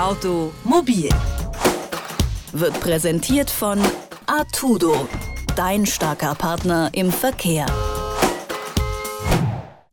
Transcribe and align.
Automobil 0.00 1.10
wird 2.52 2.80
präsentiert 2.80 3.50
von 3.50 3.78
Artudo, 4.24 5.06
dein 5.56 5.84
starker 5.84 6.34
Partner 6.34 6.88
im 6.94 7.12
Verkehr. 7.12 7.66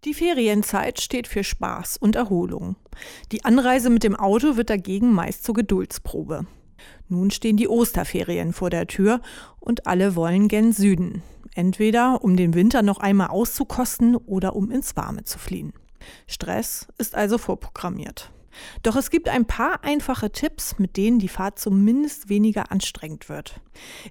Die 0.05 0.13
Ferienzeit 0.13 1.01
steht 1.01 1.27
für 1.27 1.43
Spaß 1.43 1.97
und 1.97 2.15
Erholung. 2.15 2.77
Die 3.33 3.43
Anreise 3.43 3.89
mit 3.89 4.05
dem 4.05 4.15
Auto 4.15 4.55
wird 4.55 4.69
dagegen 4.69 5.11
meist 5.11 5.43
zur 5.43 5.55
Geduldsprobe. 5.55 6.47
Nun 7.09 7.29
stehen 7.29 7.57
die 7.57 7.67
Osterferien 7.67 8.53
vor 8.53 8.69
der 8.69 8.87
Tür 8.87 9.19
und 9.59 9.87
alle 9.87 10.15
wollen 10.15 10.47
gen 10.47 10.71
Süden. 10.71 11.21
Entweder 11.53 12.23
um 12.23 12.37
den 12.37 12.53
Winter 12.53 12.81
noch 12.81 12.99
einmal 12.99 13.27
auszukosten 13.27 14.15
oder 14.15 14.55
um 14.55 14.71
ins 14.71 14.95
Warme 14.95 15.25
zu 15.25 15.37
fliehen. 15.37 15.73
Stress 16.27 16.87
ist 16.97 17.13
also 17.13 17.37
vorprogrammiert. 17.37 18.31
Doch 18.83 18.95
es 18.95 19.09
gibt 19.09 19.29
ein 19.29 19.45
paar 19.45 19.83
einfache 19.83 20.31
Tipps, 20.31 20.79
mit 20.79 20.97
denen 20.97 21.19
die 21.19 21.27
Fahrt 21.27 21.59
zumindest 21.59 22.29
weniger 22.29 22.71
anstrengend 22.71 23.29
wird. 23.29 23.59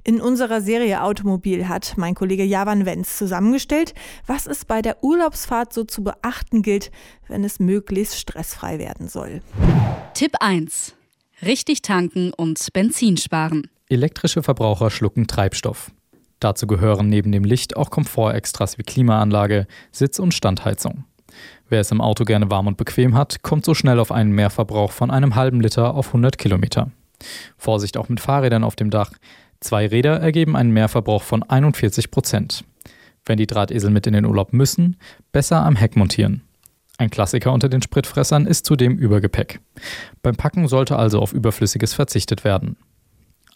In 0.04 0.20
unserer 0.20 0.60
Serie 0.60 1.02
Automobil 1.02 1.68
hat 1.68 1.94
mein 1.96 2.14
Kollege 2.14 2.44
Javan 2.44 2.86
Wenz 2.86 3.16
zusammengestellt, 3.16 3.94
was 4.26 4.46
es 4.46 4.64
bei 4.64 4.82
der 4.82 5.02
Urlaubsfahrt 5.02 5.72
so 5.72 5.84
zu 5.84 6.02
beachten 6.04 6.62
gilt, 6.62 6.90
wenn 7.28 7.44
es 7.44 7.58
möglichst 7.58 8.18
stressfrei 8.18 8.78
werden 8.78 9.08
soll. 9.08 9.42
Tipp 10.14 10.32
1. 10.40 10.94
Richtig 11.42 11.82
tanken 11.82 12.32
und 12.32 12.72
Benzin 12.72 13.16
sparen. 13.16 13.68
Elektrische 13.88 14.42
Verbraucher 14.42 14.90
schlucken 14.90 15.26
Treibstoff. 15.26 15.90
Dazu 16.40 16.66
gehören 16.66 17.08
neben 17.08 17.32
dem 17.32 17.44
Licht 17.44 17.76
auch 17.76 17.90
Komfortextras 17.90 18.78
wie 18.78 18.82
Klimaanlage, 18.82 19.66
Sitz- 19.90 20.18
und 20.18 20.34
Standheizung. 20.34 21.04
Wer 21.68 21.80
es 21.80 21.90
im 21.90 22.00
Auto 22.00 22.24
gerne 22.24 22.50
warm 22.50 22.66
und 22.66 22.76
bequem 22.76 23.14
hat, 23.16 23.42
kommt 23.42 23.64
so 23.64 23.74
schnell 23.74 23.98
auf 23.98 24.12
einen 24.12 24.32
Mehrverbrauch 24.32 24.92
von 24.92 25.10
einem 25.10 25.34
halben 25.34 25.60
Liter 25.60 25.94
auf 25.94 26.08
100 26.08 26.38
Kilometer. 26.38 26.90
Vorsicht 27.56 27.96
auch 27.96 28.08
mit 28.08 28.20
Fahrrädern 28.20 28.64
auf 28.64 28.76
dem 28.76 28.90
Dach. 28.90 29.12
Zwei 29.60 29.86
Räder 29.86 30.20
ergeben 30.20 30.56
einen 30.56 30.72
Mehrverbrauch 30.72 31.22
von 31.22 31.42
41 31.42 32.10
Prozent. 32.10 32.64
Wenn 33.24 33.38
die 33.38 33.46
Drahtesel 33.46 33.90
mit 33.90 34.06
in 34.06 34.12
den 34.12 34.24
Urlaub 34.24 34.52
müssen, 34.52 34.96
besser 35.32 35.64
am 35.64 35.76
Heck 35.76 35.96
montieren. 35.96 36.42
Ein 36.98 37.10
Klassiker 37.10 37.52
unter 37.52 37.68
den 37.68 37.82
Spritfressern 37.82 38.46
ist 38.46 38.64
zudem 38.64 38.96
Übergepäck. 38.96 39.60
Beim 40.22 40.36
Packen 40.36 40.68
sollte 40.68 40.96
also 40.96 41.20
auf 41.20 41.32
Überflüssiges 41.32 41.92
verzichtet 41.92 42.44
werden. 42.44 42.76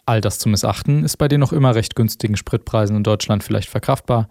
All 0.05 0.21
das 0.21 0.39
zu 0.39 0.49
missachten 0.49 1.03
ist 1.03 1.17
bei 1.17 1.27
den 1.27 1.39
noch 1.39 1.53
immer 1.53 1.73
recht 1.73 1.95
günstigen 1.95 2.35
Spritpreisen 2.35 2.97
in 2.97 3.03
Deutschland 3.03 3.43
vielleicht 3.43 3.69
verkraftbar. 3.69 4.27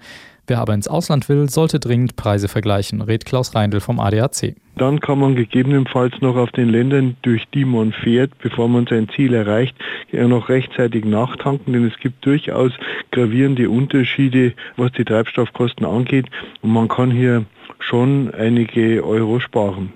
Wer 0.50 0.58
aber 0.58 0.74
ins 0.74 0.88
Ausland 0.88 1.28
will, 1.28 1.48
sollte 1.48 1.78
dringend 1.78 2.16
Preise 2.16 2.48
vergleichen, 2.48 3.02
rät 3.02 3.24
Klaus 3.24 3.54
Reindl 3.54 3.78
vom 3.78 4.00
ADAC. 4.00 4.56
Dann 4.74 4.98
kann 4.98 5.20
man 5.20 5.36
gegebenenfalls 5.36 6.20
noch 6.22 6.34
auf 6.34 6.50
den 6.50 6.70
Ländern, 6.70 7.16
durch 7.22 7.44
die 7.54 7.64
man 7.64 7.92
fährt, 7.92 8.36
bevor 8.38 8.68
man 8.68 8.84
sein 8.88 9.08
Ziel 9.14 9.32
erreicht, 9.32 9.76
noch 10.10 10.48
rechtzeitig 10.48 11.04
nachtanken, 11.04 11.72
denn 11.72 11.86
es 11.86 11.96
gibt 12.00 12.26
durchaus 12.26 12.72
gravierende 13.12 13.70
Unterschiede, 13.70 14.54
was 14.76 14.90
die 14.90 15.04
Treibstoffkosten 15.04 15.86
angeht 15.86 16.26
und 16.62 16.72
man 16.72 16.88
kann 16.88 17.12
hier 17.12 17.44
schon 17.78 18.34
einige 18.34 19.06
Euro 19.06 19.38
sparen. 19.38 19.92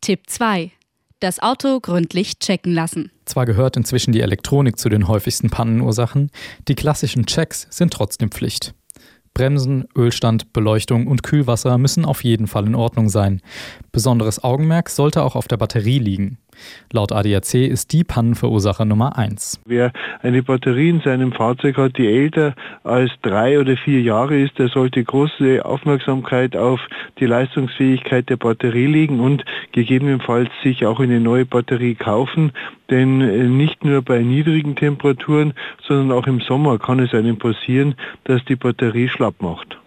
Tipp 0.00 0.20
2 0.26 0.70
das 1.22 1.38
Auto 1.42 1.80
gründlich 1.80 2.38
checken 2.38 2.72
lassen. 2.72 3.10
Zwar 3.26 3.44
gehört 3.44 3.76
inzwischen 3.76 4.12
die 4.12 4.22
Elektronik 4.22 4.78
zu 4.78 4.88
den 4.88 5.06
häufigsten 5.06 5.50
Pannenursachen, 5.50 6.30
die 6.66 6.74
klassischen 6.74 7.26
Checks 7.26 7.66
sind 7.68 7.92
trotzdem 7.92 8.30
Pflicht. 8.30 8.72
Bremsen, 9.40 9.86
Ölstand, 9.96 10.52
Beleuchtung 10.52 11.06
und 11.06 11.22
Kühlwasser 11.22 11.78
müssen 11.78 12.04
auf 12.04 12.24
jeden 12.24 12.46
Fall 12.46 12.66
in 12.66 12.74
Ordnung 12.74 13.08
sein. 13.08 13.40
Besonderes 13.92 14.42
Augenmerk 14.44 14.88
sollte 14.88 15.22
auch 15.22 15.34
auf 15.34 15.48
der 15.48 15.56
Batterie 15.56 15.98
liegen. 15.98 16.38
Laut 16.92 17.12
ADAC 17.12 17.54
ist 17.54 17.92
die 17.92 18.04
Pannenverursacher 18.04 18.84
Nummer 18.84 19.16
1. 19.16 19.60
Wer 19.66 19.92
eine 20.22 20.42
Batterie 20.42 20.90
in 20.90 21.00
seinem 21.00 21.32
Fahrzeug 21.32 21.76
hat, 21.76 21.98
die 21.98 22.06
älter 22.06 22.54
als 22.84 23.10
drei 23.22 23.58
oder 23.58 23.76
vier 23.76 24.00
Jahre 24.02 24.38
ist, 24.38 24.58
der 24.58 24.68
sollte 24.68 25.02
große 25.02 25.64
Aufmerksamkeit 25.64 26.56
auf 26.56 26.80
die 27.18 27.26
Leistungsfähigkeit 27.26 28.28
der 28.28 28.36
Batterie 28.36 28.86
legen 28.86 29.20
und 29.20 29.44
gegebenenfalls 29.72 30.50
sich 30.62 30.84
auch 30.86 31.00
eine 31.00 31.20
neue 31.20 31.46
Batterie 31.46 31.94
kaufen. 31.94 32.52
Denn 32.90 33.20
äh, 33.20 33.44
nicht 33.44 33.84
nur 33.84 34.02
bei 34.02 34.20
niedrigen 34.22 34.76
Temperaturen, 34.76 35.54
sondern 35.86 36.16
auch 36.16 36.26
im 36.26 36.40
Sommer 36.40 36.78
kann 36.78 36.98
es 36.98 37.14
einem 37.14 37.38
passieren, 37.38 37.94
dass 38.24 38.44
die 38.46 38.56
Batterie 38.56 39.08
schlapp 39.08 39.40
macht. 39.40 39.78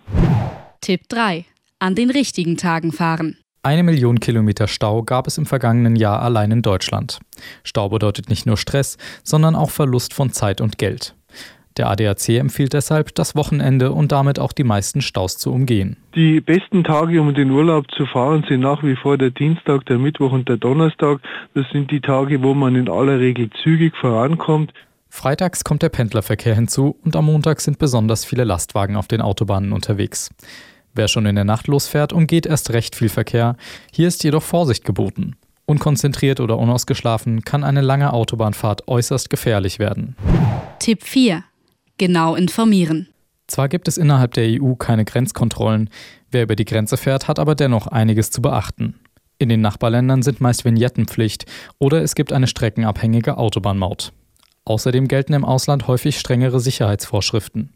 Tipp 0.81 1.01
3. 1.09 1.45
An 1.79 1.95
den 1.95 2.09
richtigen 2.09 2.55
Tagen 2.57 2.91
fahren. 2.91 3.37
Eine 3.65 3.83
Million 3.83 4.19
Kilometer 4.19 4.67
Stau 4.67 5.03
gab 5.03 5.25
es 5.25 5.37
im 5.37 5.45
vergangenen 5.45 5.95
Jahr 5.95 6.21
allein 6.21 6.51
in 6.51 6.61
Deutschland. 6.61 7.19
Stau 7.63 7.87
bedeutet 7.87 8.27
nicht 8.27 8.45
nur 8.45 8.57
Stress, 8.57 8.97
sondern 9.23 9.55
auch 9.55 9.69
Verlust 9.69 10.13
von 10.13 10.33
Zeit 10.33 10.59
und 10.59 10.77
Geld. 10.77 11.15
Der 11.77 11.89
ADAC 11.89 12.27
empfiehlt 12.31 12.73
deshalb, 12.73 13.15
das 13.15 13.37
Wochenende 13.37 13.93
und 13.93 14.11
damit 14.11 14.37
auch 14.37 14.51
die 14.51 14.65
meisten 14.65 15.01
Staus 15.01 15.37
zu 15.37 15.53
umgehen. 15.53 15.95
Die 16.13 16.41
besten 16.41 16.83
Tage, 16.83 17.21
um 17.21 17.29
in 17.29 17.35
den 17.35 17.51
Urlaub 17.51 17.89
zu 17.91 18.05
fahren, 18.05 18.43
sind 18.49 18.59
nach 18.59 18.83
wie 18.83 18.97
vor 18.97 19.17
der 19.17 19.31
Dienstag, 19.31 19.85
der 19.85 19.97
Mittwoch 19.97 20.33
und 20.33 20.49
der 20.49 20.57
Donnerstag. 20.57 21.21
Das 21.53 21.65
sind 21.71 21.89
die 21.89 22.01
Tage, 22.01 22.43
wo 22.43 22.53
man 22.53 22.75
in 22.75 22.89
aller 22.89 23.19
Regel 23.19 23.49
zügig 23.63 23.95
vorankommt. 23.95 24.73
Freitags 25.07 25.63
kommt 25.63 25.83
der 25.83 25.89
Pendlerverkehr 25.89 26.55
hinzu 26.55 26.97
und 27.05 27.15
am 27.15 27.27
Montag 27.27 27.61
sind 27.61 27.79
besonders 27.79 28.25
viele 28.25 28.43
Lastwagen 28.43 28.97
auf 28.97 29.07
den 29.07 29.21
Autobahnen 29.21 29.71
unterwegs. 29.71 30.31
Wer 30.95 31.07
schon 31.07 31.25
in 31.25 31.35
der 31.35 31.43
Nacht 31.43 31.67
losfährt, 31.67 32.13
umgeht 32.13 32.45
erst 32.45 32.71
recht 32.71 32.95
viel 32.95 33.09
Verkehr. 33.09 33.55
Hier 33.91 34.07
ist 34.07 34.23
jedoch 34.23 34.43
Vorsicht 34.43 34.85
geboten. 34.85 35.35
Unkonzentriert 35.65 36.39
oder 36.39 36.59
unausgeschlafen 36.59 37.41
kann 37.41 37.63
eine 37.63 37.81
lange 37.81 38.13
Autobahnfahrt 38.13 38.87
äußerst 38.87 39.29
gefährlich 39.29 39.79
werden. 39.79 40.15
Tipp 40.79 41.03
4. 41.03 41.43
Genau 41.97 42.35
informieren. 42.35 43.07
Zwar 43.47 43.69
gibt 43.69 43.87
es 43.87 43.97
innerhalb 43.97 44.33
der 44.33 44.61
EU 44.61 44.75
keine 44.75 45.05
Grenzkontrollen, 45.05 45.89
wer 46.31 46.43
über 46.43 46.55
die 46.55 46.65
Grenze 46.65 46.97
fährt, 46.97 47.27
hat 47.27 47.39
aber 47.39 47.55
dennoch 47.55 47.87
einiges 47.87 48.29
zu 48.29 48.41
beachten. 48.41 48.99
In 49.39 49.49
den 49.49 49.61
Nachbarländern 49.61 50.21
sind 50.21 50.41
meist 50.41 50.63
Vignettenpflicht 50.63 51.45
oder 51.79 52.01
es 52.01 52.15
gibt 52.15 52.31
eine 52.31 52.47
streckenabhängige 52.47 53.37
Autobahnmaut. 53.37 54.13
Außerdem 54.65 55.07
gelten 55.07 55.33
im 55.33 55.43
Ausland 55.43 55.87
häufig 55.87 56.19
strengere 56.19 56.59
Sicherheitsvorschriften. 56.59 57.73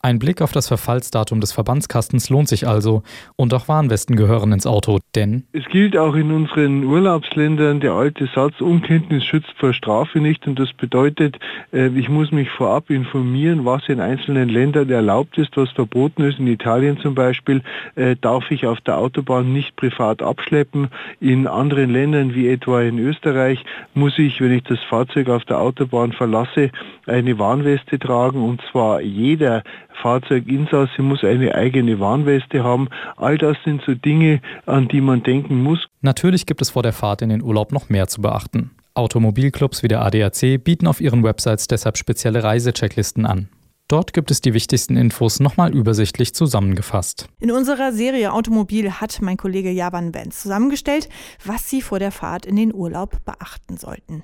Ein 0.00 0.20
Blick 0.20 0.42
auf 0.42 0.52
das 0.52 0.68
Verfallsdatum 0.68 1.40
des 1.40 1.50
Verbandskastens 1.50 2.30
lohnt 2.30 2.46
sich 2.46 2.68
also 2.68 3.02
und 3.34 3.52
auch 3.52 3.66
Warnwesten 3.66 4.14
gehören 4.14 4.52
ins 4.52 4.64
Auto, 4.64 5.00
denn 5.16 5.42
es 5.52 5.64
gilt 5.64 5.96
auch 5.96 6.14
in 6.14 6.30
unseren 6.30 6.84
Urlaubsländern 6.84 7.80
der 7.80 7.94
alte 7.94 8.28
Satz, 8.32 8.60
Unkenntnis 8.60 9.24
schützt 9.24 9.52
vor 9.56 9.72
Strafe 9.72 10.20
nicht 10.20 10.46
und 10.46 10.56
das 10.56 10.72
bedeutet, 10.72 11.38
äh, 11.72 11.88
ich 11.88 12.08
muss 12.08 12.30
mich 12.30 12.48
vorab 12.48 12.90
informieren, 12.90 13.64
was 13.64 13.88
in 13.88 13.98
einzelnen 13.98 14.48
Ländern 14.48 14.88
erlaubt 14.88 15.36
ist, 15.36 15.56
was 15.56 15.70
verboten 15.72 16.22
ist. 16.22 16.38
In 16.38 16.46
Italien 16.46 16.98
zum 16.98 17.16
Beispiel 17.16 17.62
äh, 17.96 18.14
darf 18.20 18.52
ich 18.52 18.68
auf 18.68 18.80
der 18.82 18.98
Autobahn 18.98 19.52
nicht 19.52 19.74
privat 19.74 20.22
abschleppen. 20.22 20.90
In 21.18 21.48
anderen 21.48 21.90
Ländern 21.90 22.36
wie 22.36 22.48
etwa 22.48 22.82
in 22.82 23.00
Österreich 23.00 23.64
muss 23.94 24.16
ich, 24.16 24.40
wenn 24.40 24.52
ich 24.52 24.62
das 24.62 24.78
Fahrzeug 24.88 25.28
auf 25.28 25.44
der 25.44 25.58
Autobahn 25.58 26.12
verlasse, 26.12 26.70
eine 27.06 27.36
Warnweste 27.40 27.98
tragen 27.98 28.40
und 28.44 28.62
zwar 28.70 29.00
jeder 29.00 29.64
Fahrzeuginsasse 30.02 31.02
muss 31.02 31.24
eine 31.24 31.54
eigene 31.54 32.00
Warnweste 32.00 32.64
haben. 32.64 32.88
All 33.16 33.38
das 33.38 33.56
sind 33.64 33.82
so 33.86 33.94
Dinge, 33.94 34.40
an 34.66 34.88
die 34.88 35.00
man 35.00 35.22
denken 35.22 35.62
muss. 35.62 35.86
Natürlich 36.00 36.46
gibt 36.46 36.62
es 36.62 36.70
vor 36.70 36.82
der 36.82 36.92
Fahrt 36.92 37.22
in 37.22 37.28
den 37.28 37.42
Urlaub 37.42 37.72
noch 37.72 37.88
mehr 37.88 38.08
zu 38.08 38.20
beachten. 38.22 38.70
Automobilclubs 38.94 39.82
wie 39.82 39.88
der 39.88 40.04
ADAC 40.04 40.62
bieten 40.62 40.86
auf 40.86 41.00
ihren 41.00 41.22
Websites 41.22 41.68
deshalb 41.68 41.96
spezielle 41.96 42.42
Reisechecklisten 42.42 43.26
an. 43.26 43.48
Dort 43.86 44.12
gibt 44.12 44.30
es 44.30 44.42
die 44.42 44.52
wichtigsten 44.52 44.98
Infos 44.98 45.40
nochmal 45.40 45.74
übersichtlich 45.74 46.34
zusammengefasst. 46.34 47.26
In 47.40 47.50
unserer 47.50 47.92
Serie 47.92 48.34
Automobil 48.34 48.92
hat 48.92 49.22
mein 49.22 49.38
Kollege 49.38 49.70
Javan 49.70 50.12
Benz 50.12 50.42
zusammengestellt, 50.42 51.08
was 51.42 51.70
Sie 51.70 51.80
vor 51.80 51.98
der 51.98 52.12
Fahrt 52.12 52.44
in 52.44 52.56
den 52.56 52.74
Urlaub 52.74 53.24
beachten 53.24 53.78
sollten. 53.78 54.22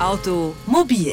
Automobil 0.00 1.12